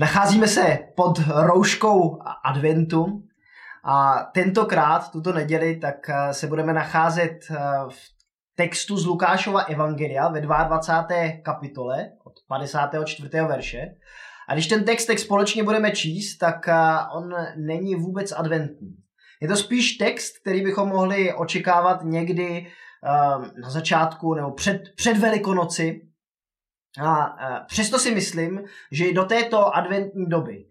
Nacházíme 0.00 0.48
se 0.48 0.78
pod 0.96 1.18
rouškou 1.34 2.18
adventu 2.44 3.22
a 3.84 4.24
tentokrát, 4.34 5.10
tuto 5.12 5.32
neděli, 5.32 5.76
tak 5.76 5.94
eh, 6.08 6.34
se 6.34 6.46
budeme 6.46 6.72
nacházet 6.72 7.38
eh, 7.50 7.56
v 7.88 7.96
textu 8.54 8.96
z 8.96 9.06
Lukášova 9.06 9.60
Evangelia 9.60 10.28
ve 10.28 10.40
22. 10.40 11.16
kapitole 11.44 12.10
od 12.24 12.32
54. 12.48 13.28
verše. 13.30 13.80
A 14.48 14.54
když 14.54 14.66
ten 14.66 14.84
text 14.84 15.06
tak 15.06 15.18
společně 15.18 15.64
budeme 15.64 15.90
číst, 15.90 16.38
tak 16.38 16.68
eh, 16.68 16.74
on 17.14 17.34
není 17.56 17.94
vůbec 17.94 18.32
adventní. 18.32 18.96
Je 19.42 19.48
to 19.48 19.56
spíš 19.56 19.92
text, 19.92 20.38
který 20.40 20.62
bychom 20.62 20.88
mohli 20.88 21.34
očekávat 21.34 22.04
někdy 22.04 22.66
na 23.62 23.70
začátku 23.70 24.34
nebo 24.34 24.50
před, 24.50 24.82
před 24.96 25.18
Velikonoci, 25.18 26.09
a 27.02 27.36
přesto 27.66 27.98
si 27.98 28.14
myslím, 28.14 28.62
že 28.92 29.04
i 29.04 29.14
do 29.14 29.24
této 29.24 29.76
adventní 29.76 30.26
doby, 30.26 30.64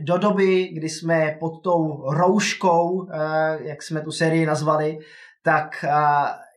do 0.00 0.18
doby, 0.18 0.68
kdy 0.68 0.88
jsme 0.88 1.36
pod 1.40 1.62
tou 1.62 2.10
rouškou, 2.10 3.08
jak 3.58 3.82
jsme 3.82 4.00
tu 4.00 4.10
sérii 4.10 4.46
nazvali, 4.46 4.98
tak 5.42 5.84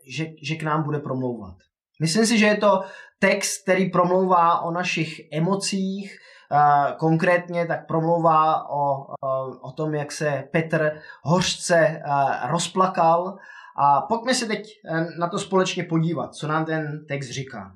že, 0.09 0.25
že 0.43 0.55
k 0.55 0.63
nám 0.63 0.83
bude 0.83 0.99
promlouvat. 0.99 1.55
Myslím 2.01 2.25
si, 2.25 2.37
že 2.37 2.45
je 2.45 2.57
to 2.57 2.83
text, 3.19 3.63
který 3.63 3.89
promlouvá 3.89 4.61
o 4.61 4.71
našich 4.71 5.21
emocích, 5.31 6.17
konkrétně 6.97 7.65
tak 7.65 7.87
promlouvá 7.87 8.69
o, 8.69 9.05
o 9.61 9.71
tom, 9.71 9.95
jak 9.95 10.11
se 10.11 10.43
Petr 10.51 10.99
hořce 11.23 12.01
rozplakal. 12.49 13.37
A 13.79 14.01
pojďme 14.01 14.33
se 14.33 14.45
teď 14.45 14.67
na 15.19 15.29
to 15.29 15.39
společně 15.39 15.83
podívat, 15.83 16.35
co 16.35 16.47
nám 16.47 16.65
ten 16.65 17.05
text 17.07 17.29
říká. 17.29 17.71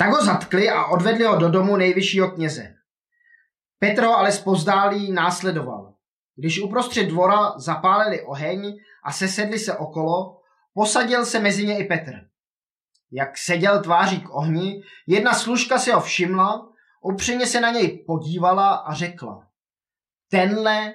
Tak 0.00 0.10
ho 0.10 0.24
zatkli 0.24 0.70
a 0.70 0.84
odvedli 0.84 1.24
ho 1.24 1.36
do 1.36 1.48
domu 1.48 1.76
nejvyššího 1.76 2.30
kněze. 2.30 2.74
Petr 3.78 4.02
ho 4.02 4.18
ale 4.18 4.32
zpozdálí 4.32 5.12
následoval. 5.12 5.94
Když 6.36 6.62
uprostřed 6.62 7.04
dvora 7.04 7.58
zapálili 7.58 8.22
oheň 8.22 8.76
a 9.04 9.12
sesedli 9.12 9.58
se 9.58 9.78
okolo, 9.78 10.40
posadil 10.74 11.24
se 11.24 11.40
mezi 11.40 11.66
ně 11.66 11.78
i 11.78 11.84
Petr. 11.84 12.12
Jak 13.12 13.38
seděl 13.38 13.82
tváří 13.82 14.20
k 14.20 14.34
ohni, 14.34 14.82
jedna 15.06 15.34
služka 15.34 15.78
si 15.78 15.90
ho 15.90 16.00
všimla, 16.00 16.68
upřímně 17.02 17.46
se 17.46 17.60
na 17.60 17.70
něj 17.70 18.04
podívala 18.06 18.74
a 18.74 18.94
řekla. 18.94 19.48
Tenhle 20.30 20.92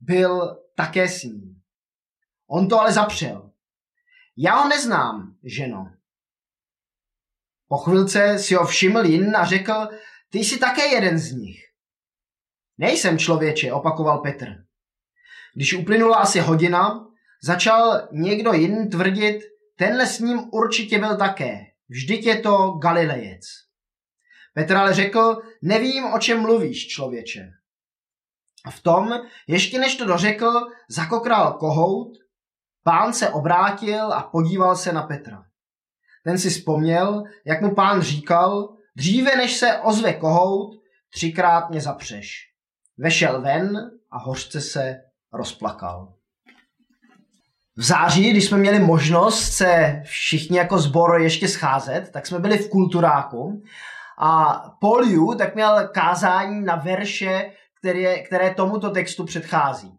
byl 0.00 0.56
také 0.74 1.08
s 1.08 1.22
ním. 1.22 1.62
On 2.46 2.68
to 2.68 2.80
ale 2.80 2.92
zapřel. 2.92 3.50
Já 4.36 4.54
ho 4.54 4.68
neznám, 4.68 5.36
ženo. 5.44 5.97
Po 7.68 7.76
chvilce 7.76 8.38
si 8.38 8.54
ho 8.54 8.66
všiml 8.66 9.06
jin 9.06 9.36
a 9.36 9.44
řekl, 9.44 9.88
ty 10.30 10.38
jsi 10.38 10.58
také 10.58 10.86
jeden 10.86 11.18
z 11.18 11.32
nich. 11.32 11.60
Nejsem 12.78 13.18
člověče, 13.18 13.72
opakoval 13.72 14.18
Petr. 14.18 14.46
Když 15.54 15.74
uplynula 15.74 16.16
asi 16.16 16.40
hodina, 16.40 17.06
začal 17.42 18.08
někdo 18.12 18.52
jiný 18.52 18.88
tvrdit, 18.88 19.40
tenhle 19.76 20.06
s 20.06 20.18
ním 20.18 20.40
určitě 20.52 20.98
byl 20.98 21.16
také. 21.16 21.58
Vždyť 21.88 22.26
je 22.26 22.40
to 22.40 22.70
Galilejec. 22.70 23.44
Petr 24.54 24.76
ale 24.76 24.94
řekl, 24.94 25.42
nevím, 25.62 26.04
o 26.04 26.18
čem 26.18 26.40
mluvíš, 26.40 26.88
člověče. 26.88 27.50
A 28.64 28.70
v 28.70 28.80
tom, 28.80 29.20
ještě 29.46 29.78
než 29.78 29.96
to 29.96 30.04
dořekl, 30.04 30.52
zakokral 30.90 31.52
kohout, 31.52 32.12
pán 32.84 33.12
se 33.12 33.30
obrátil 33.30 34.12
a 34.12 34.22
podíval 34.22 34.76
se 34.76 34.92
na 34.92 35.02
Petra. 35.02 35.47
Ten 36.24 36.38
si 36.38 36.50
vzpomněl, 36.50 37.24
jak 37.44 37.60
mu 37.60 37.74
pán 37.74 38.02
říkal, 38.02 38.68
dříve 38.96 39.36
než 39.36 39.56
se 39.56 39.78
ozve 39.78 40.12
kohout, 40.12 40.74
třikrát 41.10 41.70
mě 41.70 41.80
zapřeš. 41.80 42.48
Vešel 42.98 43.42
ven 43.42 43.90
a 44.10 44.18
hořce 44.18 44.60
se 44.60 45.00
rozplakal. 45.32 46.12
V 47.76 47.82
září, 47.82 48.30
když 48.30 48.44
jsme 48.44 48.58
měli 48.58 48.78
možnost 48.78 49.52
se 49.52 50.02
všichni 50.04 50.58
jako 50.58 50.78
zbor 50.78 51.20
ještě 51.20 51.48
scházet, 51.48 52.10
tak 52.12 52.26
jsme 52.26 52.38
byli 52.38 52.58
v 52.58 52.70
kulturáku 52.70 53.62
a 54.18 54.62
Paul 54.80 55.04
Yu 55.04 55.34
tak 55.34 55.54
měl 55.54 55.88
kázání 55.88 56.64
na 56.64 56.76
verše, 56.76 57.52
které, 57.78 58.22
které 58.22 58.54
tomuto 58.54 58.90
textu 58.90 59.24
předchází. 59.24 59.98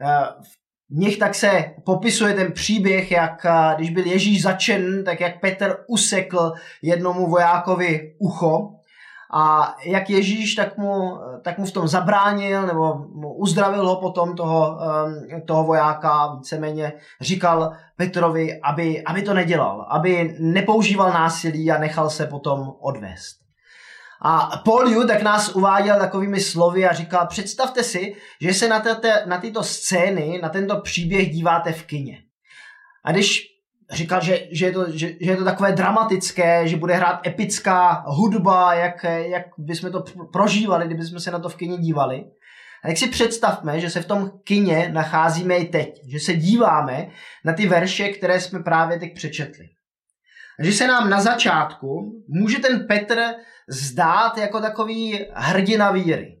Eh, 0.00 0.26
v 0.42 0.67
v 0.90 0.94
nich 0.94 1.18
tak 1.18 1.34
se 1.34 1.64
popisuje 1.84 2.34
ten 2.34 2.52
příběh, 2.52 3.10
jak 3.10 3.46
když 3.76 3.90
byl 3.90 4.06
Ježíš 4.06 4.42
začen, 4.42 5.04
tak 5.04 5.20
jak 5.20 5.40
Petr 5.40 5.76
usekl 5.86 6.52
jednomu 6.82 7.26
vojákovi 7.26 8.14
ucho 8.18 8.70
a 9.32 9.74
jak 9.84 10.10
Ježíš 10.10 10.54
tak 10.54 10.78
mu, 10.78 11.18
tak 11.42 11.58
mu 11.58 11.66
v 11.66 11.72
tom 11.72 11.88
zabránil 11.88 12.66
nebo 12.66 12.94
mu 13.12 13.34
uzdravil 13.34 13.88
ho 13.88 13.96
potom 13.96 14.36
toho, 14.36 14.78
toho 15.44 15.64
vojáka, 15.64 16.34
víceméně 16.34 16.92
říkal 17.20 17.72
Petrovi, 17.96 18.60
aby, 18.60 19.02
aby 19.04 19.22
to 19.22 19.34
nedělal, 19.34 19.86
aby 19.90 20.36
nepoužíval 20.40 21.12
násilí 21.12 21.70
a 21.70 21.78
nechal 21.78 22.10
se 22.10 22.26
potom 22.26 22.72
odvést. 22.80 23.47
A 24.22 24.62
Paul 24.64 25.06
tak 25.06 25.22
nás 25.22 25.48
uváděl 25.48 25.98
takovými 25.98 26.40
slovy 26.40 26.86
a 26.86 26.92
říkal, 26.92 27.26
představte 27.26 27.82
si, 27.82 28.16
že 28.40 28.54
se 28.54 28.68
na, 28.68 28.80
tete, 28.80 29.22
na 29.26 29.38
tyto 29.38 29.62
scény, 29.62 30.40
na 30.42 30.48
tento 30.48 30.80
příběh 30.80 31.30
díváte 31.30 31.72
v 31.72 31.84
kině. 31.84 32.18
A 33.04 33.12
když 33.12 33.46
říkal, 33.90 34.20
že, 34.20 34.40
že, 34.50 34.66
je 34.66 34.72
to, 34.72 34.90
že, 34.90 35.08
že 35.20 35.30
je 35.30 35.36
to 35.36 35.44
takové 35.44 35.72
dramatické, 35.72 36.68
že 36.68 36.76
bude 36.76 36.94
hrát 36.94 37.26
epická 37.26 38.04
hudba, 38.06 38.74
jak, 38.74 39.04
jak 39.04 39.42
bychom 39.58 39.92
to 39.92 40.04
prožívali, 40.32 40.86
kdybychom 40.86 41.20
se 41.20 41.30
na 41.30 41.38
to 41.38 41.48
v 41.48 41.56
kině 41.56 41.76
dívali. 41.76 42.24
A 42.84 42.88
tak 42.88 42.96
si 42.96 43.08
představme, 43.08 43.80
že 43.80 43.90
se 43.90 44.02
v 44.02 44.06
tom 44.06 44.30
kině 44.44 44.90
nacházíme 44.92 45.56
i 45.56 45.64
teď, 45.64 46.00
že 46.08 46.20
se 46.20 46.34
díváme 46.34 47.08
na 47.44 47.52
ty 47.52 47.66
verše, 47.66 48.08
které 48.08 48.40
jsme 48.40 48.62
právě 48.62 48.98
teď 48.98 49.14
přečetli. 49.14 49.64
A 50.60 50.64
že 50.64 50.72
se 50.72 50.86
nám 50.86 51.10
na 51.10 51.20
začátku 51.20 52.22
může 52.28 52.58
ten 52.58 52.86
Petr 52.86 53.20
zdát 53.68 54.38
jako 54.38 54.60
takový 54.60 55.26
hrdina 55.34 55.90
víry. 55.90 56.38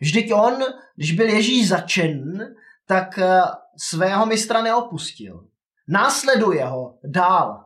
Vždyť 0.00 0.32
on, 0.32 0.54
když 0.96 1.12
byl 1.12 1.28
Ježíš 1.28 1.68
začen, 1.68 2.38
tak 2.86 3.18
eh, 3.18 3.40
svého 3.76 4.26
mistra 4.26 4.62
neopustil. 4.62 5.44
Následuje 5.88 6.64
ho 6.64 6.94
dál. 7.04 7.64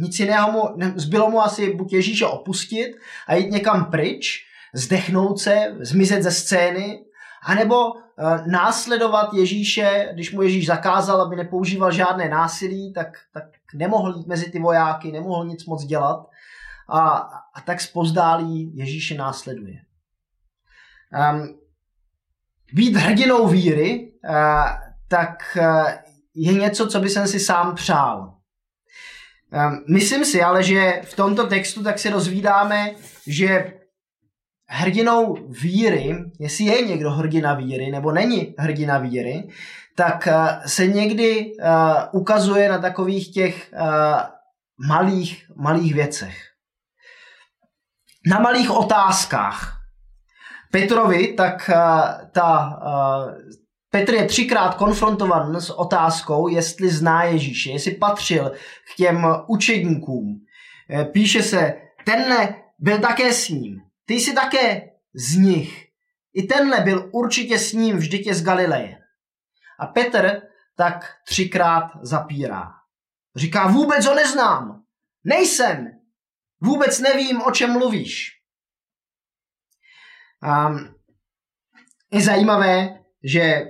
Nic 0.00 0.20
jiného 0.20 0.52
mu, 0.52 0.62
zbylo 0.96 1.30
mu 1.30 1.40
asi 1.40 1.74
buď 1.74 1.92
Ježíše 1.92 2.26
opustit 2.26 2.96
a 3.26 3.34
jít 3.34 3.50
někam 3.50 3.90
pryč, 3.90 4.46
zdechnout 4.74 5.38
se, 5.38 5.76
zmizet 5.80 6.22
ze 6.22 6.30
scény, 6.30 7.04
anebo 7.42 7.92
eh, 7.94 8.42
následovat 8.46 9.34
Ježíše, 9.34 10.10
když 10.12 10.32
mu 10.32 10.42
Ježíš 10.42 10.66
zakázal, 10.66 11.22
aby 11.22 11.36
nepoužíval 11.36 11.92
žádné 11.92 12.28
násilí, 12.28 12.92
tak, 12.92 13.08
tak 13.32 13.44
nemohl 13.74 14.14
jít 14.16 14.26
mezi 14.26 14.50
ty 14.50 14.58
vojáky, 14.58 15.12
nemohl 15.12 15.46
nic 15.46 15.66
moc 15.66 15.84
dělat 15.84 16.26
a, 16.88 17.18
a 17.54 17.60
tak 17.60 17.80
spozdálí 17.80 18.76
Ježíše 18.76 19.14
následuje. 19.14 19.76
Um, 21.32 21.58
být 22.72 22.96
hrdinou 22.96 23.48
víry, 23.48 24.12
uh, 24.28 24.34
tak 25.08 25.58
uh, 25.60 25.90
je 26.34 26.52
něco, 26.52 26.86
co 26.86 27.00
by 27.00 27.08
jsem 27.08 27.28
si 27.28 27.40
sám 27.40 27.74
přál. 27.74 28.34
Um, 29.52 29.84
myslím 29.90 30.24
si 30.24 30.42
ale, 30.42 30.62
že 30.62 31.00
v 31.04 31.16
tomto 31.16 31.46
textu 31.46 31.82
tak 31.82 31.98
se 31.98 32.10
dozvídáme, 32.10 32.90
že 33.26 33.72
hrdinou 34.66 35.36
víry, 35.48 36.16
jestli 36.40 36.64
je 36.64 36.82
někdo 36.82 37.10
hrdina 37.10 37.54
víry 37.54 37.90
nebo 37.90 38.12
není 38.12 38.54
hrdina 38.58 38.98
víry, 38.98 39.48
tak 39.94 40.28
uh, 40.30 40.66
se 40.66 40.86
někdy 40.86 41.52
ukazuje 42.12 42.68
na 42.68 42.78
takových 42.78 43.32
těch 43.32 43.72
malých, 44.88 45.50
malých 45.56 45.94
věcech 45.94 46.45
na 48.26 48.38
malých 48.38 48.70
otázkách. 48.70 49.72
Petrovi, 50.72 51.32
tak 51.32 51.70
uh, 51.74 52.28
ta, 52.32 52.78
uh, 52.86 53.32
Petr 53.90 54.14
je 54.14 54.26
třikrát 54.26 54.74
konfrontovan 54.74 55.60
s 55.60 55.70
otázkou, 55.70 56.48
jestli 56.48 56.88
zná 56.88 57.24
Ježíše, 57.24 57.70
jestli 57.70 57.94
patřil 57.94 58.50
k 58.92 58.96
těm 58.96 59.26
učedníkům. 59.48 60.40
Eh, 60.90 61.04
píše 61.04 61.42
se, 61.42 61.74
tenhle 62.04 62.54
byl 62.78 62.98
také 62.98 63.32
s 63.32 63.48
ním, 63.48 63.80
ty 64.06 64.14
jsi 64.14 64.34
také 64.34 64.90
z 65.14 65.36
nich. 65.36 65.86
I 66.34 66.42
tenhle 66.42 66.80
byl 66.80 67.10
určitě 67.12 67.58
s 67.58 67.72
ním 67.72 67.96
vždyť 67.96 68.26
je 68.26 68.34
z 68.34 68.42
Galileje. 68.42 68.98
A 69.80 69.86
Petr 69.86 70.42
tak 70.76 71.14
třikrát 71.26 71.90
zapírá. 72.02 72.72
Říká, 73.36 73.66
vůbec 73.66 74.06
ho 74.06 74.14
neznám. 74.14 74.82
Nejsem. 75.24 75.95
Vůbec 76.60 77.00
nevím, 77.00 77.42
o 77.42 77.50
čem 77.50 77.72
mluvíš. 77.72 78.32
A 80.42 80.70
je 82.12 82.20
zajímavé, 82.20 82.98
že 83.24 83.66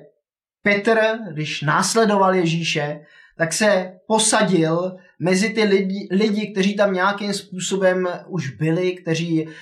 Petr, 0.63 0.99
když 1.33 1.63
následoval 1.63 2.35
Ježíše, 2.35 3.07
tak 3.39 3.53
se 3.53 3.99
posadil 4.07 4.97
mezi 5.19 5.51
ty 5.51 5.65
lidi, 5.65 6.09
lidi 6.11 6.53
kteří 6.53 6.77
tam 6.77 6.93
nějakým 6.93 7.35
způsobem 7.35 8.09
už 8.27 8.51
byli, 8.51 8.95
kteří 8.95 9.47
uh, 9.47 9.53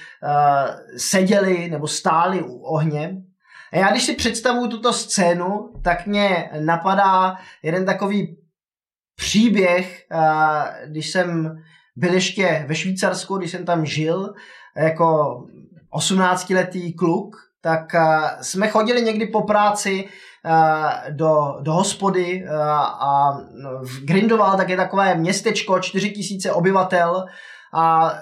seděli 0.97 1.69
nebo 1.69 1.89
stáli 1.89 2.43
u 2.43 2.59
ohně. 2.59 3.17
A 3.73 3.77
já 3.77 3.91
když 3.91 4.05
si 4.05 4.15
představuju 4.15 4.69
tuto 4.69 4.93
scénu, 4.93 5.73
tak 5.85 6.07
mě 6.07 6.51
napadá 6.61 7.37
jeden 7.63 7.87
takový 7.87 8.37
příběh, 9.17 10.07
uh, 10.13 10.91
když 10.91 11.11
jsem 11.11 11.63
byl 11.97 12.15
ještě 12.15 12.65
ve 12.69 12.75
Švýcarsku, 12.75 13.37
když 13.37 13.51
jsem 13.51 13.65
tam 13.65 13.87
žil, 13.87 14.33
jako 14.77 15.37
18-letý 15.93 16.93
kluk, 16.93 17.37
tak 17.61 17.81
uh, 17.95 18.29
jsme 18.41 18.69
chodili 18.69 19.03
někdy 19.03 19.27
po 19.27 19.43
práci 19.43 20.05
uh, 20.05 21.15
do, 21.17 21.37
do 21.61 21.73
hospody 21.73 22.45
uh, 22.45 22.57
a 22.81 23.39
v 23.83 24.05
Grindoval 24.05 24.57
tak 24.57 24.69
je 24.69 24.77
takové 24.77 25.15
městečko, 25.15 25.81
4000 25.81 26.53
obyvatel 26.53 27.25
a 27.75 28.15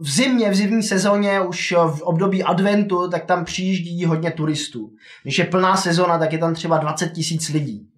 v 0.00 0.10
zimě, 0.10 0.50
v 0.50 0.54
zimní 0.54 0.82
sezóně, 0.82 1.40
už 1.40 1.72
v 1.72 2.02
období 2.02 2.42
adventu, 2.42 3.10
tak 3.10 3.24
tam 3.24 3.44
přijíždí 3.44 4.04
hodně 4.04 4.30
turistů. 4.30 4.90
Když 5.22 5.38
je 5.38 5.44
plná 5.44 5.76
sezona, 5.76 6.18
tak 6.18 6.32
je 6.32 6.38
tam 6.38 6.54
třeba 6.54 6.78
20 6.78 7.08
tisíc 7.08 7.48
lidí. 7.48 7.88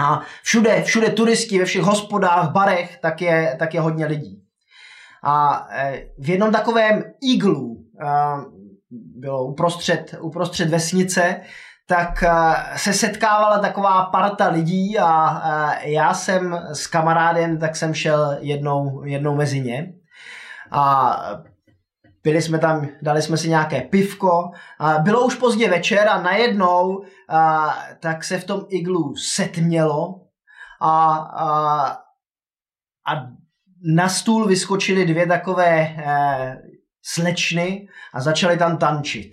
A 0.00 0.20
všude, 0.42 0.82
všude 0.82 1.10
turisti, 1.10 1.58
ve 1.58 1.64
všech 1.64 1.82
hospodách, 1.82 2.52
barech, 2.52 2.98
tak 2.98 3.22
je, 3.22 3.56
tak 3.58 3.74
je 3.74 3.80
hodně 3.80 4.06
lidí. 4.06 4.42
A 5.24 5.66
v 6.18 6.28
jednom 6.28 6.52
takovém 6.52 7.04
iglu, 7.34 7.76
bylo 8.90 9.44
uprostřed, 9.44 10.14
uprostřed 10.20 10.70
vesnice, 10.70 11.40
tak 11.88 12.24
se 12.76 12.92
setkávala 12.92 13.58
taková 13.58 14.04
parta 14.04 14.48
lidí 14.48 14.98
a 14.98 15.40
já 15.82 16.14
jsem 16.14 16.60
s 16.72 16.86
kamarádem, 16.86 17.58
tak 17.58 17.76
jsem 17.76 17.94
šel 17.94 18.36
jednou, 18.40 19.04
jednou 19.04 19.36
mezi 19.36 19.60
ně. 19.60 19.92
A 20.70 21.16
byli 22.22 22.42
jsme 22.42 22.58
tam, 22.58 22.88
dali 23.02 23.22
jsme 23.22 23.36
si 23.36 23.48
nějaké 23.48 23.80
pivko, 23.80 24.50
a 24.78 24.98
bylo 24.98 25.26
už 25.26 25.34
pozdě 25.34 25.70
večer 25.70 26.08
a 26.08 26.22
najednou 26.22 27.04
a, 27.28 27.74
tak 28.00 28.24
se 28.24 28.38
v 28.38 28.44
tom 28.44 28.66
iglu 28.68 29.16
setmělo 29.16 30.20
a, 30.80 31.14
a, 31.16 31.86
a 33.06 33.26
na 33.82 34.08
stůl 34.08 34.46
vyskočily 34.46 35.06
dvě 35.06 35.26
takové 35.26 35.80
e, 35.80 36.62
slečny 37.02 37.88
a 38.14 38.20
začaly 38.20 38.56
tam 38.56 38.78
tančit. 38.78 39.30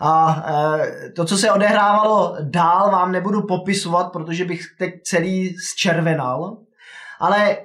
A 0.00 0.42
e, 0.46 1.10
to, 1.10 1.24
co 1.24 1.36
se 1.36 1.52
odehrávalo 1.52 2.36
dál, 2.42 2.90
vám 2.90 3.12
nebudu 3.12 3.46
popisovat, 3.46 4.12
protože 4.12 4.44
bych 4.44 4.60
teď 4.78 4.94
celý 5.04 5.56
zčervenal, 5.56 6.58
ale 7.20 7.56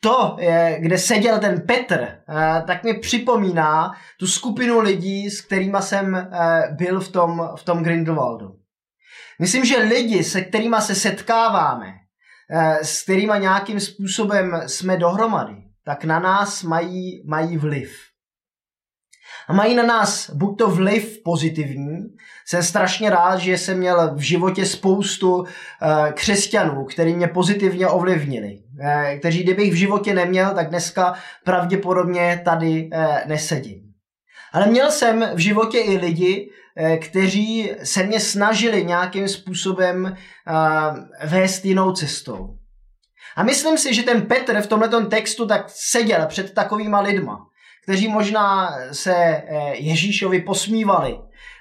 to, 0.00 0.36
kde 0.78 0.98
seděl 0.98 1.38
ten 1.38 1.60
Petr, 1.60 2.00
e, 2.00 2.18
tak 2.66 2.84
mi 2.84 2.94
připomíná 2.94 3.92
tu 4.18 4.26
skupinu 4.26 4.80
lidí, 4.80 5.30
s 5.30 5.40
kterými 5.40 5.78
jsem 5.80 6.14
e, 6.14 6.28
byl 6.70 7.00
v 7.00 7.08
tom, 7.08 7.48
v 7.56 7.64
tom 7.64 7.82
Grindelwaldu. 7.82 8.54
Myslím, 9.40 9.64
že 9.64 9.78
lidi, 9.78 10.24
se 10.24 10.40
kterými 10.40 10.76
se 10.80 10.94
setkáváme, 10.94 11.86
e, 12.50 12.84
s 12.84 13.02
kterými 13.02 13.32
nějakým 13.38 13.80
způsobem 13.80 14.62
jsme 14.66 14.96
dohromady, 14.96 15.56
tak 15.84 16.04
na 16.04 16.18
nás 16.18 16.62
mají, 16.62 17.22
mají 17.26 17.56
vliv. 17.56 17.98
A 19.48 19.52
mají 19.52 19.74
na 19.74 19.82
nás 19.82 20.30
buď 20.30 20.58
to 20.58 20.70
vliv 20.70 21.22
pozitivní, 21.24 21.98
jsem 22.46 22.62
strašně 22.62 23.10
rád, 23.10 23.36
že 23.36 23.58
jsem 23.58 23.78
měl 23.78 24.14
v 24.14 24.20
životě 24.20 24.66
spoustu 24.66 25.44
křesťanů, 26.14 26.84
kteří 26.84 27.14
mě 27.14 27.28
pozitivně 27.28 27.88
ovlivnili, 27.88 28.58
kteří 29.18 29.42
kdybych 29.42 29.72
v 29.72 29.76
životě 29.76 30.14
neměl, 30.14 30.54
tak 30.54 30.68
dneska 30.68 31.14
pravděpodobně 31.44 32.42
tady 32.44 32.90
uh, 32.92 33.16
nesedím. 33.26 33.80
Ale 34.52 34.66
měl 34.66 34.90
jsem 34.90 35.30
v 35.34 35.38
životě 35.38 35.78
i 35.78 35.96
lidi, 35.96 36.50
kteří 37.00 37.70
se 37.82 38.02
mě 38.02 38.20
snažili 38.20 38.84
nějakým 38.84 39.28
způsobem 39.28 40.16
vést 41.24 41.64
jinou 41.64 41.92
cestou. 41.92 42.58
A 43.38 43.42
myslím 43.42 43.78
si, 43.78 43.94
že 43.94 44.02
ten 44.02 44.22
Petr 44.22 44.60
v 44.60 44.66
tomhle 44.66 45.06
textu 45.06 45.46
tak 45.46 45.64
seděl 45.68 46.26
před 46.26 46.54
takovýma 46.54 47.00
lidma, 47.00 47.46
kteří 47.82 48.08
možná 48.08 48.76
se 48.92 49.14
eh, 49.14 49.74
Ježíšovi 49.74 50.40
posmívali. 50.40 51.18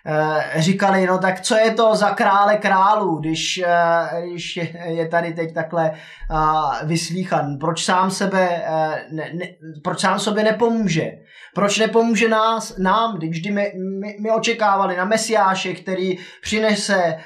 Eh, 0.10 0.62
říkali, 0.62 1.08
no 1.08 1.18
tak 1.18 1.42
co 1.42 1.56
je 1.56 1.72
to 1.72 1.96
za 1.96 2.10
krále 2.10 2.58
králů, 2.58 3.16
když, 3.16 3.62
eh, 3.66 4.22
když 4.32 4.60
je 4.86 5.08
tady 5.08 5.34
teď 5.34 5.54
takhle 5.54 5.92
vyslíchan. 6.84 7.58
Proč 7.60 7.86
sám 7.86 8.12
sebe, 8.12 8.64
ne, 9.12 9.32
ne, 9.34 9.46
proč 9.84 10.00
sám 10.00 10.20
sobě 10.20 10.44
nepomůže? 10.44 11.12
Proč 11.56 11.80
nepomůže 11.80 12.30
nás, 12.30 12.78
nám, 12.78 13.18
když 13.18 13.50
my, 13.50 13.72
my, 14.02 14.18
my 14.22 14.32
očekávali 14.32 14.98
na 14.98 15.06
Mesiáše, 15.06 15.74
který 15.74 16.18
přinese 16.42 17.18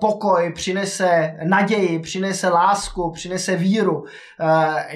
pokoj, 0.00 0.52
přinese 0.54 1.36
naději, 1.44 1.98
přinese 1.98 2.48
lásku, 2.48 3.10
přinese 3.10 3.56
víru. 3.56 4.04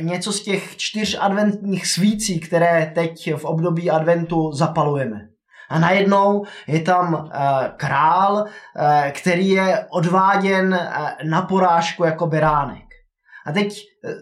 Něco 0.01 0.33
z 0.33 0.43
těch 0.43 0.77
čtyř 0.77 1.19
adventních 1.21 1.87
svící, 1.87 2.41
které 2.41 2.93
teď 2.95 3.35
v 3.37 3.45
období 3.45 3.91
adventu 3.91 4.53
zapalujeme. 4.53 5.36
A 5.69 5.79
najednou 5.79 6.45
je 6.67 6.81
tam 6.81 7.15
uh, 7.15 7.31
král, 7.77 8.35
uh, 8.35 9.11
který 9.11 9.49
je 9.49 9.87
odváděn 9.91 10.75
uh, 10.75 11.29
na 11.31 11.43
porážku 11.43 12.05
jako 12.05 12.27
beránek. 12.27 12.87
A 13.47 13.53
teď 13.53 13.79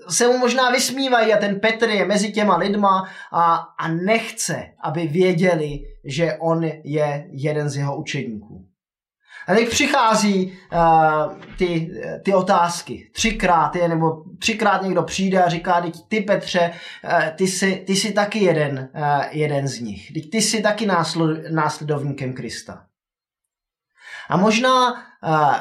se 0.08 0.26
mu 0.26 0.38
možná 0.38 0.70
vysmívají 0.70 1.32
a 1.32 1.37
ten 1.38 1.61
Petr 1.61 1.88
je 1.88 2.05
mezi 2.05 2.32
těma 2.32 2.56
lidma 2.56 3.08
a, 3.32 3.55
a 3.55 3.88
nechce, 3.88 4.62
aby 4.82 5.06
věděli, 5.06 5.79
že 6.05 6.37
on 6.41 6.64
je 6.85 7.26
jeden 7.31 7.69
z 7.69 7.76
jeho 7.76 7.97
učedníků. 7.97 8.74
A 9.49 9.55
teď 9.55 9.69
přichází 9.69 10.58
uh, 10.73 11.32
ty, 11.58 11.91
ty 12.25 12.35
otázky. 12.35 13.11
Třikrát 13.14 13.76
je, 13.76 13.88
nebo 13.88 14.25
třikrát 14.38 14.82
někdo 14.82 15.02
přijde 15.02 15.43
a 15.43 15.49
říká, 15.49 15.81
teď 15.81 15.94
ty 16.08 16.20
Petře, 16.20 16.70
uh, 17.05 17.37
ty, 17.37 17.46
jsi, 17.46 17.85
ty 17.87 17.96
jsi 17.96 18.12
taky 18.12 18.38
jeden, 18.38 18.91
uh, 18.94 19.23
jeden 19.31 19.69
z 19.69 19.81
nich. 19.81 20.12
Teď 20.12 20.31
ty 20.31 20.43
jsi 20.43 20.62
taky 20.62 20.87
násled, 20.87 21.50
následovníkem 21.50 22.32
Krista. 22.32 22.87
A 24.29 24.37
možná 24.37 24.93
uh, 24.93 25.55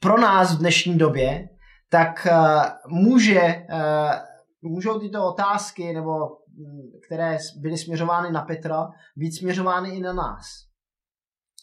pro 0.00 0.20
nás 0.20 0.54
v 0.54 0.58
dnešní 0.58 0.98
době 0.98 1.48
tak 1.90 2.26
uh, 2.30 2.98
může, 2.98 3.66
uh, 3.72 4.70
můžou 4.70 5.00
tyto 5.00 5.26
otázky, 5.26 5.92
nebo 5.92 6.10
mm, 6.10 7.00
které 7.06 7.38
byly 7.60 7.78
směřovány 7.78 8.32
na 8.32 8.42
Petra, 8.42 8.88
být 9.16 9.32
směřovány 9.32 9.90
i 9.90 10.00
na 10.00 10.12
nás. 10.12 10.46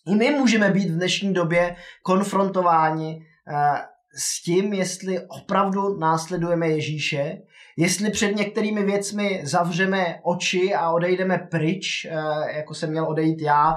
I 0.05 0.15
my 0.15 0.31
můžeme 0.31 0.69
být 0.69 0.89
v 0.89 0.95
dnešní 0.95 1.33
době 1.33 1.75
konfrontováni 2.03 3.15
uh, 3.15 3.77
s 4.15 4.43
tím, 4.43 4.73
jestli 4.73 5.27
opravdu 5.27 5.97
následujeme 5.99 6.67
Ježíše, 6.67 7.37
jestli 7.77 8.11
před 8.11 8.35
některými 8.35 8.83
věcmi 8.83 9.41
zavřeme 9.43 10.19
oči 10.23 10.73
a 10.73 10.91
odejdeme 10.91 11.37
pryč, 11.37 12.07
jako 12.55 12.73
jsem 12.73 12.89
měl 12.89 13.05
odejít 13.07 13.41
já, 13.41 13.75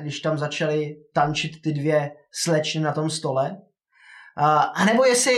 když 0.00 0.20
tam 0.20 0.38
začaly 0.38 0.96
tančit 1.12 1.62
ty 1.62 1.72
dvě 1.72 2.10
slečny 2.32 2.80
na 2.80 2.92
tom 2.92 3.10
stole. 3.10 3.56
A 4.36 4.84
nebo 4.84 5.04
jestli 5.04 5.32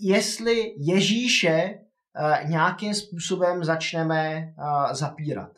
jestli 0.00 0.74
Ježíše 0.76 1.74
nějakým 2.44 2.94
způsobem 2.94 3.64
začneme 3.64 4.54
zapírat. 4.92 5.50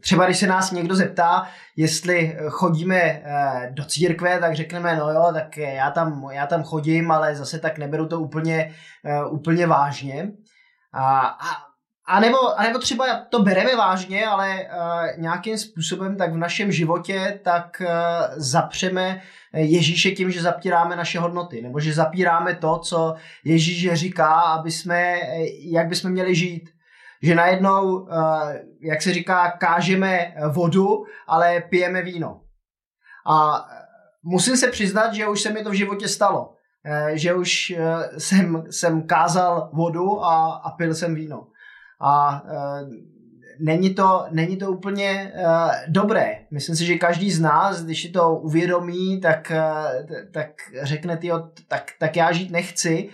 Třeba 0.00 0.24
když 0.24 0.38
se 0.38 0.46
nás 0.46 0.70
někdo 0.70 0.94
zeptá, 0.94 1.48
jestli 1.76 2.36
chodíme 2.48 3.12
uh, 3.12 3.74
do 3.74 3.84
církve, 3.84 4.40
tak 4.40 4.56
řekneme, 4.56 4.96
no 4.96 5.10
jo, 5.10 5.30
tak 5.32 5.56
já 5.56 5.90
tam, 5.90 6.28
já 6.32 6.46
tam 6.46 6.62
chodím, 6.62 7.10
ale 7.10 7.36
zase 7.36 7.58
tak 7.58 7.78
neberu 7.78 8.06
to 8.06 8.20
úplně, 8.20 8.74
úplně 9.30 9.66
vážně. 9.66 10.32
A, 10.92 11.18
a 11.26 11.68
a 12.10 12.20
nebo, 12.20 12.60
a 12.60 12.62
nebo 12.62 12.78
třeba 12.78 13.06
to 13.30 13.42
bereme 13.42 13.76
vážně, 13.76 14.26
ale 14.26 14.66
nějakým 15.18 15.58
způsobem 15.58 16.16
tak 16.16 16.32
v 16.32 16.36
našem 16.36 16.72
životě 16.72 17.40
tak 17.44 17.82
zapřeme 18.36 19.20
Ježíše 19.54 20.10
tím, 20.10 20.30
že 20.30 20.42
zapíráme 20.42 20.96
naše 20.96 21.18
hodnoty, 21.18 21.62
nebo 21.62 21.80
že 21.80 21.94
zapíráme 21.94 22.54
to, 22.54 22.78
co 22.78 23.14
Ježíš 23.44 23.92
říká, 23.92 24.34
aby 24.34 24.70
jsme, 24.70 25.20
jak 25.72 25.88
bychom 25.88 26.10
měli 26.10 26.34
žít. 26.34 26.70
Že 27.22 27.34
najednou, 27.34 27.98
uh, 27.98 28.08
jak 28.82 29.02
se 29.02 29.12
říká, 29.12 29.50
kážeme 29.50 30.34
vodu, 30.52 31.04
ale 31.26 31.60
pijeme 31.60 32.02
víno. 32.02 32.40
A 33.26 33.66
musím 34.22 34.56
se 34.56 34.68
přiznat, 34.68 35.14
že 35.14 35.28
už 35.28 35.40
se 35.40 35.52
mi 35.52 35.64
to 35.64 35.70
v 35.70 35.74
životě 35.74 36.08
stalo. 36.08 36.54
Že 37.12 37.34
už 37.34 37.74
jsem, 38.18 38.64
jsem 38.70 39.06
kázal 39.06 39.70
vodu 39.72 40.24
a, 40.24 40.52
a 40.64 40.70
pil 40.70 40.94
jsem 40.94 41.14
víno. 41.14 41.46
A 42.00 42.42
není, 43.60 43.94
to, 43.94 44.26
není 44.30 44.56
to 44.56 44.70
úplně 44.70 45.32
dobré. 45.88 46.46
Myslím 46.50 46.76
si, 46.76 46.86
že 46.86 46.94
každý 46.94 47.30
z 47.30 47.40
nás, 47.40 47.84
když 47.84 48.02
si 48.02 48.08
to 48.08 48.34
uvědomí, 48.34 49.20
tak, 49.20 49.52
tak 50.32 50.50
řekne, 50.82 51.16
tyjo, 51.16 51.48
tak, 51.68 51.90
tak 51.98 52.16
já 52.16 52.32
žít 52.32 52.50
nechci, 52.50 53.08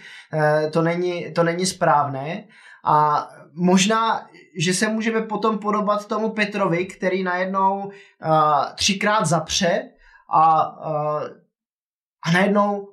to, 0.71 0.83
není, 0.83 1.33
to 1.33 1.43
není 1.43 1.67
správné. 1.67 2.45
A 2.85 3.29
možná, 3.55 4.29
že 4.59 4.75
se 4.75 4.89
můžeme 4.89 5.23
potom 5.23 5.59
podobat 5.59 6.09
tomu 6.09 6.31
Petrovi, 6.31 6.87
který 6.87 7.23
najednou 7.23 7.85
uh, 7.85 7.93
třikrát 8.75 9.27
zapře 9.27 9.91
a, 10.33 10.77
uh, 10.79 11.23
a 12.27 12.31
najednou 12.33 12.89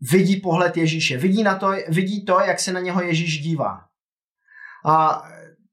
vidí 0.00 0.36
pohled 0.36 0.76
Ježíše. 0.76 1.16
Vidí, 1.16 1.42
na 1.42 1.58
to, 1.58 1.72
vidí 1.88 2.24
to, 2.24 2.40
jak 2.40 2.60
se 2.60 2.72
na 2.72 2.80
něho 2.80 3.02
Ježíš 3.02 3.38
dívá. 3.38 3.80
A 4.86 5.22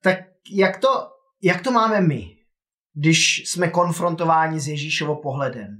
tak 0.02 0.18
jak 0.52 0.78
to, 0.78 1.10
jak 1.42 1.62
to 1.62 1.72
máme 1.72 2.02
my, 2.02 2.38
když 2.94 3.44
jsme 3.46 3.68
konfrontováni 3.68 4.60
s 4.60 4.68
Ježíšovo 4.68 5.16
pohledem? 5.16 5.78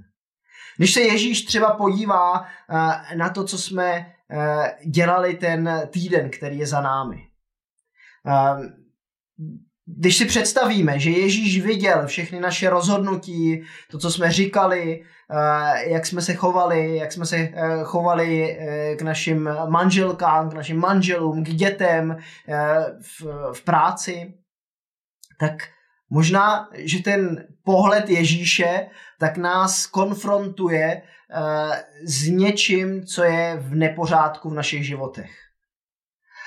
Když 0.76 0.94
se 0.94 1.00
Ježíš 1.00 1.44
třeba 1.44 1.74
podívá 1.74 2.40
uh, 2.40 2.46
na 3.16 3.28
to, 3.28 3.44
co 3.44 3.58
jsme 3.58 4.13
dělali 4.86 5.34
ten 5.34 5.88
týden, 5.90 6.30
který 6.30 6.58
je 6.58 6.66
za 6.66 6.80
námi. 6.80 7.28
Uh, 8.26 8.64
když 9.86 10.16
si 10.16 10.24
představíme, 10.24 10.98
že 10.98 11.10
Ježíš 11.10 11.62
viděl 11.62 12.06
všechny 12.06 12.40
naše 12.40 12.70
rozhodnutí, 12.70 13.62
to, 13.90 13.98
co 13.98 14.10
jsme 14.10 14.32
říkali, 14.32 15.04
eh, 15.30 15.90
jak 15.90 16.06
jsme 16.06 16.22
se 16.22 16.34
chovali, 16.34 16.96
jak 16.96 17.12
jsme 17.12 17.26
se 17.26 17.36
eh, 17.36 17.52
chovali 17.84 18.58
eh, 18.58 18.96
k 18.96 19.02
našim 19.02 19.50
manželkám, 19.68 20.50
k 20.50 20.54
našim 20.54 20.76
manželům, 20.78 21.44
k 21.44 21.48
dětem 21.48 22.16
v 23.52 23.64
práci, 23.64 24.34
tak 25.40 25.52
možná, 26.10 26.68
že 26.74 27.02
ten 27.02 27.46
pohled 27.64 28.10
Ježíše 28.10 28.86
tak 29.20 29.36
nás 29.36 29.86
konfrontuje 29.86 31.02
s 32.04 32.28
něčím, 32.28 33.06
co 33.06 33.24
je 33.24 33.56
v 33.56 33.74
nepořádku 33.74 34.50
v 34.50 34.54
našich 34.54 34.86
životech. 34.86 35.30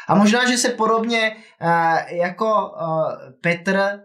A 0.08 0.16
možná, 0.16 0.50
že 0.50 0.58
se 0.58 0.70
podobně 0.70 1.36
uh, 1.62 2.18
jako 2.18 2.70
uh, 2.70 3.14
Petr 3.42 4.00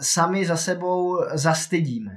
sami 0.00 0.46
za 0.46 0.56
sebou 0.56 1.24
zastydíme. 1.32 2.12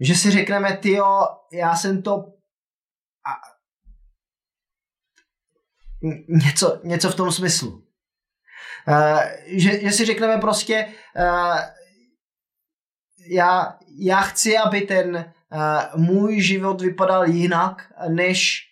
Že 0.00 0.14
si 0.14 0.30
řekneme, 0.30 0.76
tyjo, 0.76 1.26
já 1.52 1.76
jsem 1.76 2.02
to 2.02 2.24
něco, 6.28 6.80
něco 6.84 7.10
v 7.10 7.14
tom 7.14 7.32
smyslu. 7.32 7.86
Že, 9.46 9.80
že 9.80 9.92
si 9.92 10.04
řekneme 10.04 10.38
prostě, 10.38 10.94
já, 13.28 13.78
já 13.98 14.20
chci, 14.20 14.58
aby 14.58 14.80
ten 14.80 15.32
můj 15.96 16.40
život 16.40 16.80
vypadal 16.80 17.24
jinak, 17.24 17.92
než 18.08 18.62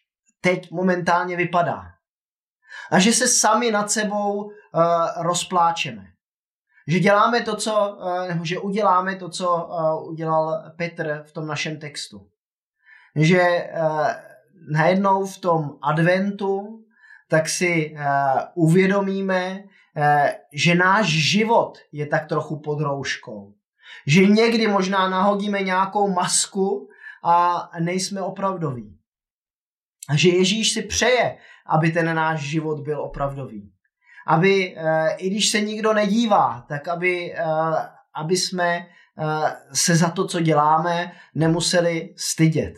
teď 0.40 0.70
momentálně 0.70 1.36
vypadá 1.36 1.94
a 2.90 2.98
že 2.98 3.12
se 3.12 3.28
sami 3.28 3.70
nad 3.70 3.90
sebou 3.90 4.42
uh, 4.44 4.50
rozpláčeme. 5.16 6.06
Že 6.88 7.00
děláme 7.00 7.40
to, 7.40 7.56
co, 7.56 7.98
uh, 8.00 8.28
nebo 8.28 8.44
že 8.44 8.58
uděláme 8.58 9.16
to, 9.16 9.28
co 9.28 9.68
udělal 10.06 10.72
Petr 10.76 11.24
v 11.26 11.32
tom 11.32 11.46
našem 11.46 11.78
textu. 11.78 12.28
Že 13.16 13.70
najednou 14.70 15.26
v 15.26 15.38
tom 15.38 15.78
adventu 15.82 16.80
tak 17.28 17.48
si 17.48 17.96
uvědomíme, 18.54 19.64
že 20.52 20.74
náš 20.74 21.06
život 21.06 21.78
je 21.92 22.06
tak 22.06 22.26
trochu 22.26 22.60
pod 22.60 22.80
rouškou. 22.80 23.54
Že 24.06 24.26
někdy 24.26 24.66
možná 24.66 25.08
nahodíme 25.08 25.62
nějakou 25.62 26.12
masku 26.12 26.88
a 27.24 27.70
nejsme 27.80 28.22
opravdoví. 28.22 28.98
A 30.08 30.16
že 30.16 30.28
Ježíš 30.28 30.72
si 30.72 30.82
přeje, 30.82 31.36
aby 31.66 31.90
ten 31.90 32.16
náš 32.16 32.40
život 32.40 32.80
byl 32.80 33.02
opravdový. 33.02 33.72
Aby, 34.26 34.76
eh, 34.76 35.16
i 35.16 35.30
když 35.30 35.50
se 35.50 35.60
nikdo 35.60 35.92
nedívá, 35.92 36.64
tak 36.68 36.88
aby, 36.88 37.34
eh, 37.34 37.44
aby 38.14 38.36
jsme 38.36 38.86
eh, 39.18 39.56
se 39.72 39.96
za 39.96 40.10
to, 40.10 40.26
co 40.26 40.40
děláme, 40.40 41.12
nemuseli 41.34 42.14
stydět. 42.16 42.74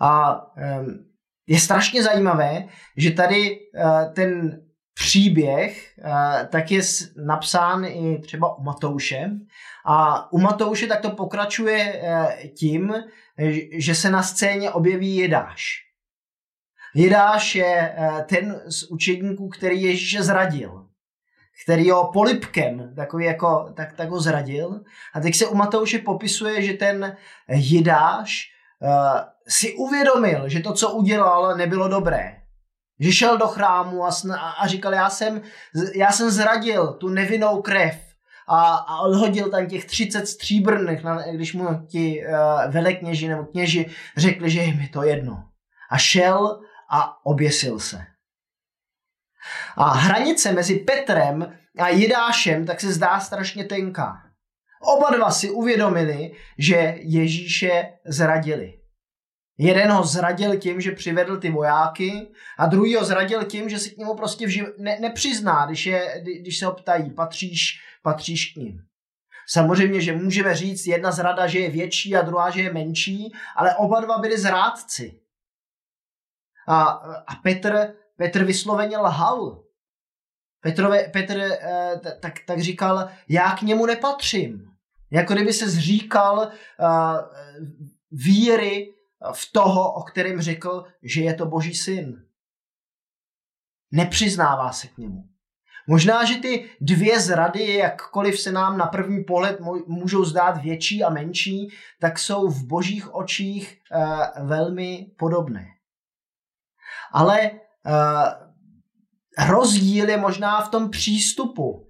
A 0.00 0.40
je 1.46 1.60
strašně 1.60 2.02
zajímavé, 2.02 2.68
že 2.96 3.10
tady 3.10 3.58
ten 4.14 4.60
příběh 5.00 5.94
tak 6.48 6.70
je 6.70 6.80
napsán 7.26 7.84
i 7.84 8.18
třeba 8.18 8.58
u 8.58 8.62
Matouše. 8.62 9.30
A 9.86 10.32
u 10.32 10.38
Matouše 10.38 10.86
tak 10.86 11.00
to 11.00 11.10
pokračuje 11.10 12.02
tím, 12.54 12.94
že 13.72 13.94
se 13.94 14.10
na 14.10 14.22
scéně 14.22 14.70
objeví 14.70 15.16
Jedáš. 15.16 15.90
Jidáš 16.94 17.54
je 17.54 17.94
eh, 17.96 18.24
ten 18.28 18.60
z 18.68 18.82
učedníků, 18.82 19.48
který 19.48 19.82
Ježíše 19.82 20.22
zradil. 20.22 20.86
Který 21.64 21.90
ho 21.90 22.10
polipkem 22.12 22.94
takový 22.96 23.24
jako, 23.24 23.72
tak, 23.76 23.92
tak 23.92 24.08
ho 24.08 24.20
zradil. 24.20 24.80
A 25.14 25.20
teď 25.20 25.34
se 25.34 25.46
u 25.46 25.54
Matouše 25.54 25.98
popisuje, 25.98 26.62
že 26.62 26.72
ten 26.72 27.16
Jidáš 27.48 28.52
uh, 28.80 29.20
si 29.48 29.74
uvědomil, 29.74 30.48
že 30.48 30.60
to, 30.60 30.72
co 30.72 30.90
udělal, 30.90 31.56
nebylo 31.56 31.88
dobré. 31.88 32.40
Že 33.00 33.12
šel 33.12 33.38
do 33.38 33.48
chrámu 33.48 34.04
a, 34.04 34.10
sn- 34.10 34.54
a 34.58 34.66
říkal, 34.66 34.94
já 34.94 35.10
jsem, 35.10 35.40
já 35.94 36.12
jsem 36.12 36.30
zradil 36.30 36.92
tu 36.92 37.08
nevinnou 37.08 37.62
krev 37.62 38.10
a, 38.48 38.74
a 38.74 39.00
odhodil 39.00 39.50
tam 39.50 39.66
těch 39.66 39.84
30 39.84 40.26
stříbrných, 40.26 41.00
když 41.32 41.54
mu 41.54 41.86
ti 41.86 42.24
uh, 42.26 42.72
velekněži 42.72 43.28
nebo 43.28 43.44
kněži 43.44 43.90
řekli, 44.16 44.50
že 44.50 44.60
je 44.60 44.74
mi 44.74 44.88
to 44.88 45.02
jedno. 45.02 45.44
A 45.90 45.98
šel 45.98 46.60
a 46.90 47.26
oběsil 47.26 47.78
se. 47.78 47.98
A 49.76 49.90
hranice 49.90 50.52
mezi 50.52 50.74
Petrem 50.76 51.56
a 51.78 51.88
Jidášem 51.88 52.66
tak 52.66 52.80
se 52.80 52.92
zdá 52.92 53.20
strašně 53.20 53.64
tenká. 53.64 54.22
Oba 54.82 55.10
dva 55.10 55.30
si 55.30 55.50
uvědomili, 55.50 56.32
že 56.58 56.94
Ježíše 56.98 57.92
zradili. 58.06 58.79
Jeden 59.62 59.90
ho 59.90 60.04
zradil 60.04 60.56
tím, 60.56 60.80
že 60.80 60.90
přivedl 60.92 61.36
ty 61.36 61.50
vojáky 61.50 62.32
a 62.58 62.66
druhý 62.66 62.94
ho 62.94 63.04
zradil 63.04 63.44
tím, 63.44 63.68
že 63.68 63.78
se 63.78 63.90
k 63.90 63.96
němu 63.96 64.14
prostě 64.14 64.46
vživ... 64.46 64.66
ne, 64.78 64.98
nepřizná, 65.00 65.66
když, 65.66 65.86
je, 65.86 66.22
když 66.40 66.58
se 66.58 66.66
ho 66.66 66.72
ptají, 66.72 67.10
patříš, 67.10 67.80
patříš 68.02 68.52
k 68.52 68.56
ním. 68.56 68.78
Samozřejmě, 69.48 70.00
že 70.00 70.12
můžeme 70.12 70.54
říct 70.54 70.86
jedna 70.86 71.10
zrada, 71.10 71.46
že 71.46 71.58
je 71.58 71.70
větší 71.70 72.16
a 72.16 72.22
druhá, 72.22 72.50
že 72.50 72.62
je 72.62 72.72
menší, 72.72 73.32
ale 73.56 73.76
oba 73.76 74.00
dva 74.00 74.18
byli 74.18 74.38
zrádci. 74.38 75.20
A, 76.68 76.82
a 77.26 77.34
Petr, 77.42 77.94
Petr 78.16 78.44
vysloveně 78.44 78.98
lhal. 78.98 79.64
Petrove, 80.60 81.08
Petr 81.12 81.40
eh, 81.40 82.00
tak, 82.20 82.34
tak 82.46 82.60
říkal, 82.60 83.08
já 83.28 83.56
k 83.56 83.62
němu 83.62 83.86
nepatřím. 83.86 84.70
Jako 85.10 85.34
kdyby 85.34 85.52
se 85.52 85.70
zříkal 85.70 86.38
uh, 86.38 86.48
víry 88.10 88.94
v 89.32 89.52
toho, 89.52 89.92
o 89.92 90.02
kterém 90.02 90.40
řekl, 90.40 90.84
že 91.02 91.20
je 91.20 91.34
to 91.34 91.46
boží 91.46 91.74
syn. 91.74 92.24
Nepřiznává 93.92 94.72
se 94.72 94.88
k 94.88 94.98
němu. 94.98 95.24
Možná, 95.86 96.24
že 96.24 96.34
ty 96.34 96.70
dvě 96.80 97.20
zrady, 97.20 97.74
jakkoliv 97.74 98.40
se 98.40 98.52
nám 98.52 98.78
na 98.78 98.86
první 98.86 99.24
pohled 99.24 99.60
můžou 99.86 100.24
zdát 100.24 100.62
větší 100.62 101.04
a 101.04 101.10
menší, 101.10 101.72
tak 102.00 102.18
jsou 102.18 102.48
v 102.48 102.66
božích 102.66 103.14
očích 103.14 103.82
uh, 103.92 104.46
velmi 104.46 105.12
podobné 105.18 105.66
ale 107.12 107.50
uh, 107.50 109.48
rozdíl 109.48 110.08
je 110.08 110.16
možná 110.16 110.60
v 110.60 110.68
tom 110.68 110.90
přístupu 110.90 111.86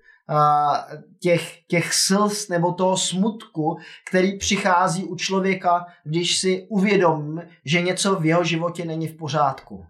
těch, 1.19 1.67
těch 1.67 1.95
slz 1.95 2.49
nebo 2.49 2.73
toho 2.73 2.97
smutku, 2.97 3.79
který 4.09 4.39
přichází 4.39 5.05
u 5.05 5.17
člověka, 5.17 5.87
když 6.05 6.39
si 6.39 6.67
uvědomí, 6.71 7.41
že 7.65 7.81
něco 7.81 8.21
v 8.21 8.27
jeho 8.27 8.45
životě 8.45 8.85
není 8.85 9.09
v 9.09 9.17
pořádku. 9.17 9.87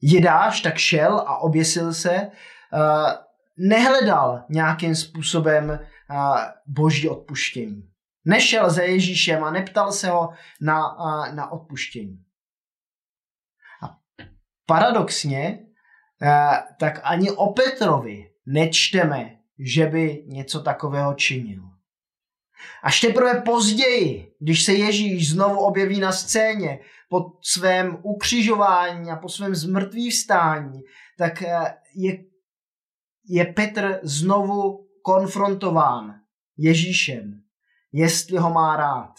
Jidáš 0.00 0.60
tak 0.60 0.76
šel 0.76 1.18
a 1.18 1.38
oběsil 1.38 1.94
se, 1.94 2.30
nehledal 3.56 4.44
nějakým 4.48 4.94
způsobem 4.94 5.78
boží 6.66 7.08
odpuštění. 7.08 7.90
Nešel 8.24 8.70
za 8.70 8.82
Ježíšem 8.82 9.44
a 9.44 9.50
neptal 9.50 9.92
se 9.92 10.10
ho 10.10 10.30
na, 10.60 10.96
na 11.34 11.52
odpuštění 11.52 12.24
paradoxně, 14.68 15.58
eh, 15.58 15.67
tak 16.78 17.00
ani 17.02 17.30
o 17.30 17.52
Petrovi 17.52 18.30
nečteme, 18.46 19.38
že 19.58 19.86
by 19.86 20.24
něco 20.26 20.60
takového 20.60 21.14
činil. 21.14 21.62
Až 22.82 23.00
teprve 23.00 23.40
později, 23.40 24.32
když 24.38 24.64
se 24.64 24.72
Ježíš 24.72 25.30
znovu 25.30 25.60
objeví 25.60 26.00
na 26.00 26.12
scéně 26.12 26.80
po 27.08 27.32
svém 27.42 27.98
ukřižování 28.02 29.10
a 29.10 29.16
po 29.16 29.28
svém 29.28 29.54
zmrtvý 29.54 30.10
vstání, 30.10 30.80
tak 31.18 31.42
eh, 31.42 31.74
je, 31.94 32.24
je 33.28 33.44
Petr 33.44 34.00
znovu 34.02 34.88
konfrontován 35.02 36.20
Ježíšem, 36.56 37.42
jestli 37.92 38.36
ho 38.36 38.50
má 38.50 38.76
rád. 38.76 39.14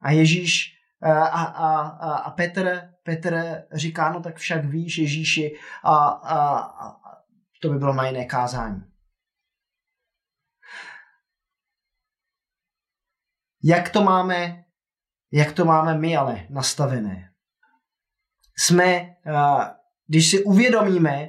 A 0.00 0.10
Ježíš 0.10 0.75
a, 1.12 1.44
a, 1.46 1.80
a, 1.80 2.16
a 2.16 2.30
Petr, 2.30 2.94
Petr 3.02 3.62
říká, 3.72 4.12
no 4.12 4.22
tak 4.22 4.36
však 4.36 4.64
víš 4.64 4.98
Ježíši 4.98 5.58
a, 5.84 5.96
a, 6.06 6.58
a 6.58 7.00
to 7.62 7.68
by 7.68 7.78
bylo 7.78 7.94
na 7.94 8.06
jiné 8.06 8.24
kázání. 8.24 8.82
Jak 13.62 13.88
to 13.88 14.02
máme, 14.02 14.64
jak 15.32 15.52
to 15.52 15.64
máme 15.64 15.98
my 15.98 16.16
ale 16.16 16.46
nastavené? 16.50 17.32
Jsme, 18.58 19.16
když 20.06 20.30
si 20.30 20.44
uvědomíme, 20.44 21.28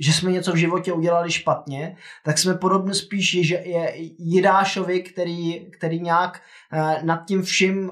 že 0.00 0.12
jsme 0.12 0.32
něco 0.32 0.52
v 0.52 0.56
životě 0.56 0.92
udělali 0.92 1.32
špatně, 1.32 1.96
tak 2.24 2.38
jsme 2.38 2.54
podobně 2.54 2.94
spíš 2.94 3.34
je, 3.34 3.68
je, 3.68 3.92
Jidášovi, 4.18 5.02
který, 5.02 5.70
který 5.70 6.00
nějak 6.00 6.42
nad 7.02 7.24
tím 7.26 7.42
vším 7.42 7.90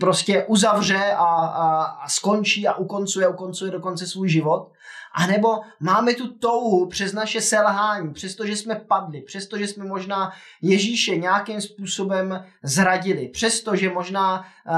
prostě 0.00 0.44
uzavře 0.44 1.12
a, 1.12 1.24
a, 1.24 1.82
a 1.84 2.08
skončí 2.08 2.68
a 2.68 2.74
ukoncuje, 2.74 3.28
ukoncuje 3.28 3.70
dokonce 3.70 4.06
svůj 4.06 4.28
život. 4.28 4.72
A 5.14 5.26
nebo 5.26 5.60
máme 5.80 6.14
tu 6.14 6.28
touhu 6.28 6.86
přes 6.86 7.12
naše 7.12 7.40
selhání, 7.40 8.12
přestože 8.12 8.56
jsme 8.56 8.74
padli, 8.74 9.20
přestože 9.20 9.66
jsme 9.66 9.84
možná 9.84 10.32
Ježíše 10.62 11.16
nějakým 11.16 11.60
způsobem 11.60 12.44
zradili, 12.62 13.28
přestože 13.28 13.90
možná 13.90 14.40
uh, 14.40 14.74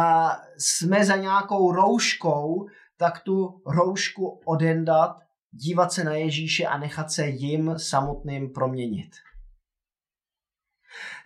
jsme 0.58 1.04
za 1.04 1.16
nějakou 1.16 1.72
rouškou, 1.72 2.66
tak 3.04 3.20
tu 3.20 3.62
roušku 3.66 4.40
odendat, 4.44 5.16
dívat 5.50 5.92
se 5.92 6.04
na 6.04 6.14
Ježíše 6.14 6.66
a 6.66 6.78
nechat 6.78 7.12
se 7.12 7.26
jim 7.26 7.75
samotným 7.78 8.52
proměnit. 8.52 9.11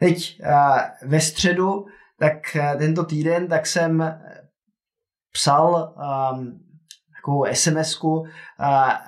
Teď 0.00 0.40
uh, 0.40 1.08
ve 1.08 1.20
středu 1.20 1.86
tak 2.18 2.56
eh, 2.56 2.76
tento 2.78 3.04
týden 3.04 3.48
tak 3.48 3.66
jsem 3.66 4.02
eh, 4.02 4.20
psal 5.32 5.94
um, 5.96 6.60
takovou 7.16 7.44
SMS-ku 7.52 8.20
uh, 8.20 8.26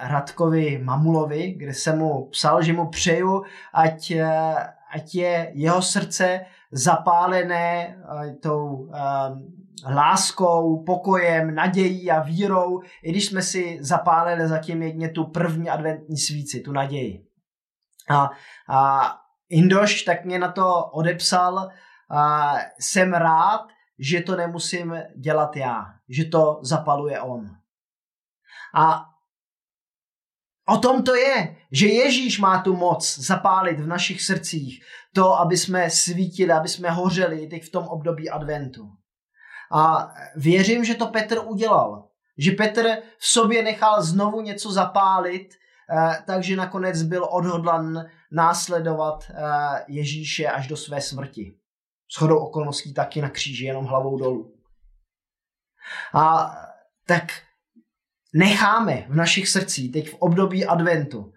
Radkovi 0.01 0.79
Mamulovi, 0.79 1.53
kde 1.53 1.75
jsem 1.75 1.99
mu 1.99 2.27
psal, 2.27 2.63
že 2.63 2.73
mu 2.73 2.89
přeju, 2.89 3.43
ať, 3.75 4.13
uh, 4.17 4.57
ať 4.95 5.15
je 5.15 5.51
jeho 5.55 5.83
srdce 5.83 6.41
zapálené 6.73 7.97
uh, 7.97 8.37
tou 8.41 8.67
um, 8.67 8.91
láskou, 9.89 10.85
pokojem, 10.85 11.55
nadějí 11.55 12.11
a 12.11 12.21
vírou, 12.21 12.81
i 13.03 13.11
když 13.11 13.27
jsme 13.27 13.43
si 13.43 13.79
zapálili 13.81 14.49
zatím 14.49 14.83
jedně 14.83 15.09
tu 15.09 15.25
první 15.25 15.71
adventní 15.71 16.19
svíci, 16.19 16.61
tu 16.61 16.73
naději. 16.73 17.27
A, 18.11 18.31
a 18.71 19.13
Indoš 19.49 20.03
tak 20.03 20.25
mě 20.25 20.39
na 20.39 20.53
to 20.53 20.85
odepsal, 20.85 21.71
a 22.11 22.55
jsem 22.81 23.13
rád, 23.13 23.67
že 23.99 24.21
to 24.21 24.37
nemusím 24.37 24.95
dělat 25.17 25.57
já, 25.57 25.85
že 26.09 26.25
to 26.25 26.61
zapaluje 26.63 27.21
on. 27.21 27.51
A 28.75 29.05
o 30.69 30.77
tom 30.77 31.03
to 31.03 31.15
je, 31.15 31.57
že 31.73 31.87
Ježíš 31.87 32.39
má 32.39 32.63
tu 32.63 32.77
moc 32.77 33.19
zapálit 33.19 33.81
v 33.81 33.87
našich 33.87 34.23
srdcích 34.23 34.85
to, 35.15 35.39
aby 35.39 35.57
jsme 35.57 35.91
svítili, 35.91 36.53
aby 36.53 36.69
jsme 36.69 36.91
hořeli 36.91 37.47
teď 37.47 37.65
v 37.65 37.71
tom 37.71 37.89
období 37.89 38.31
adventu. 38.31 38.91
A 39.71 40.13
věřím, 40.37 40.85
že 40.85 40.95
to 40.95 41.07
Petr 41.07 41.39
udělal. 41.45 42.09
Že 42.39 42.51
Petr 42.51 42.89
v 43.19 43.27
sobě 43.27 43.63
nechal 43.63 44.03
znovu 44.03 44.41
něco 44.41 44.73
zapálit, 44.73 45.55
eh, 45.91 46.23
takže 46.27 46.57
nakonec 46.57 47.03
byl 47.03 47.29
odhodlan 47.31 48.07
následovat 48.33 49.31
eh, 49.31 49.85
Ježíše 49.89 50.47
až 50.47 50.69
do 50.69 50.77
své 50.77 51.01
smrti 51.01 51.57
shodou 52.19 52.39
okolností 52.39 52.95
taky 52.95 53.23
na 53.23 53.31
kříži, 53.31 53.65
jenom 53.65 53.85
hlavou 53.85 54.19
dolů. 54.19 54.55
A 56.15 56.57
tak 57.07 57.25
necháme 58.35 59.07
v 59.09 59.15
našich 59.15 59.49
srdcích 59.49 59.93
teď 59.93 60.11
v 60.11 60.15
období 60.15 60.67
adventu 60.67 61.19
uh, 61.19 61.33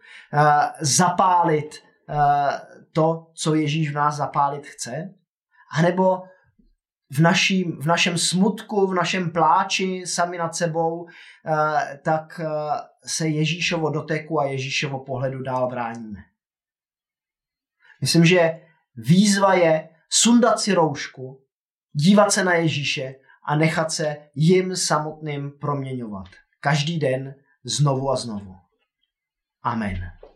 zapálit 0.80 1.76
to, 2.94 3.32
co 3.34 3.56
Ježíš 3.56 3.92
v 3.92 3.94
nás 3.94 4.16
zapálit 4.16 4.68
chce, 4.68 5.14
anebo 5.78 6.22
v, 7.16 7.20
naším, 7.20 7.80
v 7.82 7.86
našem 7.86 8.18
smutku, 8.18 8.88
v 8.88 8.94
našem 8.94 9.32
pláči 9.32 10.04
sami 10.06 10.38
nad 10.38 10.56
sebou, 10.56 11.02
uh, 11.04 11.10
tak 12.04 12.42
uh, 12.44 12.48
se 13.06 13.28
Ježíšovo 13.28 13.90
doteku 13.90 14.40
a 14.40 14.46
Ježíšovo 14.46 15.00
pohledu 15.00 15.44
dál 15.44 15.70
bráníme. 15.70 16.20
Myslím, 18.02 18.26
že 18.26 18.62
výzva 18.96 19.54
je 19.54 19.90
sundat 20.10 20.60
si 20.60 20.74
roušku, 20.74 21.42
dívat 21.94 22.32
se 22.32 22.44
na 22.44 22.54
Ježíše 22.54 23.16
a 23.46 23.56
nechat 23.56 23.92
se 23.92 24.18
jim 24.36 24.76
samotným 24.76 25.52
proměňovat. 25.52 26.28
Každý 26.60 27.00
den 27.00 27.36
znovu 27.64 28.12
a 28.12 28.16
znovu. 28.16 28.56
Amen. 29.64 30.23